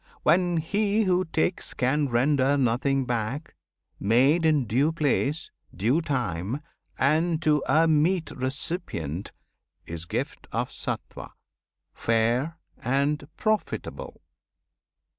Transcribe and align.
when 0.23 0.57
he 0.57 1.03
who 1.03 1.23
takes 1.25 1.75
Can 1.75 2.09
render 2.09 2.57
nothing 2.57 3.05
back; 3.05 3.53
made 3.99 4.47
in 4.47 4.65
due 4.65 4.91
place, 4.91 5.51
Due 5.75 6.01
time, 6.01 6.59
and 6.97 7.39
to 7.43 7.61
a 7.67 7.87
meet 7.87 8.31
recipient, 8.31 9.31
Is 9.85 10.05
gift 10.05 10.47
of 10.51 10.71
Sattwan, 10.71 11.29
fair 11.93 12.57
and 12.79 13.27
profitable. 13.37 14.23